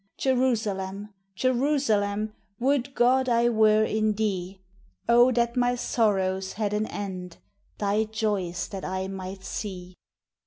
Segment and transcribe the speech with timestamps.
[0.17, 1.13] Jerusalem!
[1.35, 2.33] Jerusalem!
[2.59, 4.59] Would God I were in thee!
[5.07, 5.31] Oh!
[5.33, 7.37] that my sorrows had an end,
[7.77, 9.93] Thy joys that I might see!